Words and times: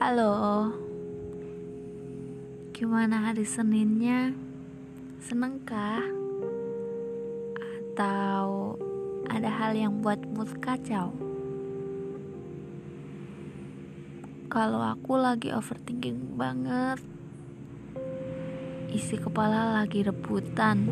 Halo 0.00 0.32
Gimana 2.72 3.20
hari 3.20 3.44
Seninnya? 3.44 4.32
Seneng 5.20 5.60
kah? 5.68 6.00
Atau 7.60 8.80
ada 9.28 9.52
hal 9.52 9.76
yang 9.76 10.00
buat 10.00 10.16
mood 10.32 10.56
kacau? 10.64 11.12
Kalau 14.48 14.80
aku 14.80 15.20
lagi 15.20 15.52
overthinking 15.52 16.32
banget 16.32 17.04
Isi 18.96 19.20
kepala 19.20 19.84
lagi 19.84 20.00
rebutan 20.00 20.88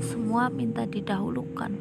Semua 0.00 0.48
minta 0.48 0.88
didahulukan 0.88 1.76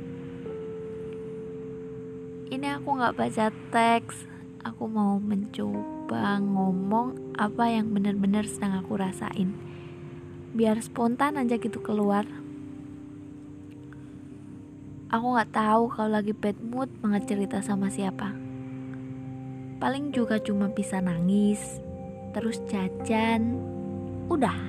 Ini 2.51 2.75
aku 2.75 2.99
gak 2.99 3.15
baca 3.15 3.55
teks 3.71 4.35
Aku 4.67 4.83
mau 4.83 5.15
mencoba 5.15 6.43
ngomong 6.43 7.39
apa 7.39 7.71
yang 7.71 7.95
benar-benar 7.95 8.43
sedang 8.43 8.75
aku 8.75 8.99
rasain. 8.99 9.55
Biar 10.51 10.83
spontan 10.83 11.39
aja 11.39 11.55
gitu 11.55 11.79
keluar. 11.79 12.27
Aku 15.07 15.39
gak 15.39 15.55
tahu 15.55 15.87
kalau 15.87 16.19
lagi 16.19 16.35
bad 16.35 16.59
mood 16.59 16.91
banget 16.99 17.31
cerita 17.31 17.63
sama 17.63 17.87
siapa. 17.87 18.35
Paling 19.79 20.11
juga 20.11 20.35
cuma 20.43 20.67
bisa 20.67 20.99
nangis, 20.99 21.79
terus 22.35 22.59
jajan, 22.67 23.55
udah. 24.27 24.59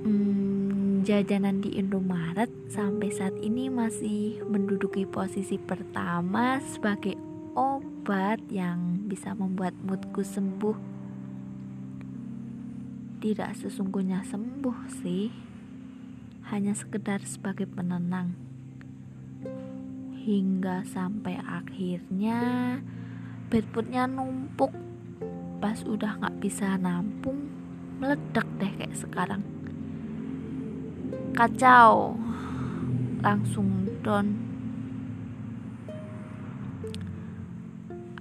Hmm, 0.00 1.04
jajanan 1.04 1.60
di 1.60 1.76
Indomaret 1.76 2.48
sampai 2.72 3.12
saat 3.12 3.36
ini 3.44 3.68
masih 3.68 4.40
menduduki 4.48 5.04
posisi 5.04 5.60
pertama 5.60 6.56
sebagai 6.64 7.33
obat 7.54 8.42
yang 8.50 9.06
bisa 9.06 9.30
membuat 9.32 9.72
moodku 9.78 10.26
sembuh. 10.26 10.76
Tidak 13.22 13.50
sesungguhnya 13.56 14.26
sembuh 14.26 14.78
sih, 15.00 15.32
hanya 16.50 16.76
sekedar 16.76 17.24
sebagai 17.24 17.64
penenang. 17.70 18.36
Hingga 20.24 20.84
sampai 20.84 21.40
akhirnya 21.40 22.38
bedputnya 23.48 24.10
numpuk. 24.10 24.74
Pas 25.62 25.80
udah 25.86 26.20
nggak 26.20 26.36
bisa 26.44 26.76
nampung 26.76 27.48
meledak 28.02 28.44
deh 28.60 28.72
kayak 28.76 28.98
sekarang. 28.98 29.42
Kacau. 31.32 32.18
Langsung 33.24 33.88
down 34.04 34.53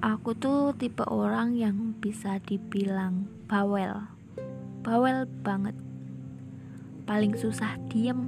aku 0.04 0.36
tuh 0.36 0.76
tipe 0.76 1.08
orang 1.08 1.56
yang 1.56 1.96
bisa 2.04 2.44
dibilang 2.44 3.32
bawel 3.48 4.04
bawel 4.84 5.24
banget 5.48 5.80
paling 7.08 7.32
susah 7.40 7.80
diem 7.88 8.28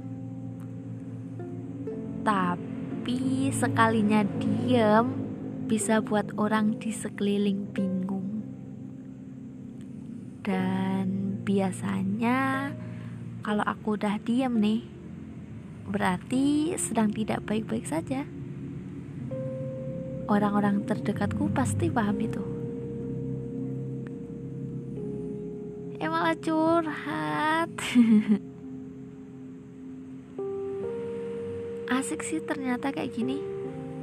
tapi 2.24 3.52
sekalinya 3.52 4.24
diem 4.40 5.26
bisa 5.66 5.98
buat 5.98 6.30
orang 6.38 6.78
di 6.78 6.94
sekeliling 6.94 7.74
bingung. 7.74 8.46
Dan 10.46 11.38
biasanya 11.42 12.70
kalau 13.42 13.66
aku 13.66 13.98
udah 13.98 14.18
diem 14.22 14.54
nih, 14.62 14.82
berarti 15.90 16.74
sedang 16.78 17.10
tidak 17.10 17.42
baik-baik 17.42 17.86
saja. 17.86 18.22
Orang-orang 20.26 20.82
terdekatku 20.84 21.48
pasti 21.54 21.86
paham 21.88 22.18
itu. 22.18 22.42
Eh 26.02 26.10
malah 26.10 26.36
curhat. 26.38 27.70
asik 31.86 32.22
sih 32.26 32.42
ternyata 32.42 32.90
kayak 32.90 33.14
gini 33.14 33.38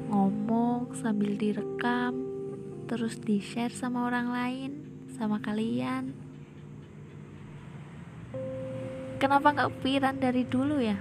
ngomong 0.08 0.96
sambil 0.96 1.36
direkam 1.36 2.16
terus 2.88 3.20
di 3.20 3.44
share 3.44 3.76
sama 3.76 4.08
orang 4.08 4.28
lain 4.32 4.72
sama 5.14 5.44
kalian 5.44 6.16
kenapa 9.20 9.52
nggak 9.52 9.72
pikiran 9.84 10.16
dari 10.16 10.44
dulu 10.48 10.80
ya 10.80 10.96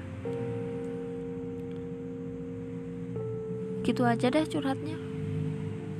gitu 3.86 4.02
aja 4.02 4.30
deh 4.30 4.46
curhatnya 4.46 5.11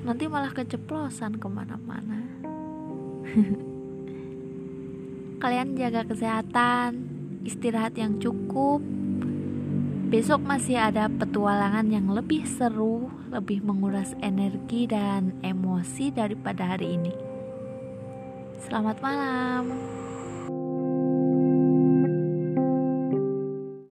nanti 0.02 0.26
malah 0.26 0.50
keceplosan 0.50 1.38
ke 1.38 1.48
mana-mana 1.50 2.20
kalian 5.42 5.74
jaga 5.74 6.06
kesehatan 6.06 7.06
istirahat 7.42 7.94
yang 7.98 8.18
cukup 8.22 8.82
Besok 10.12 10.44
masih 10.44 10.76
ada 10.76 11.08
petualangan 11.08 11.88
yang 11.88 12.12
lebih 12.12 12.44
seru, 12.44 13.08
lebih 13.32 13.64
menguras 13.64 14.12
energi 14.20 14.84
dan 14.84 15.32
emosi 15.40 16.12
daripada 16.12 16.76
hari 16.76 17.00
ini. 17.00 17.16
Selamat 18.60 19.00
malam. 19.00 19.72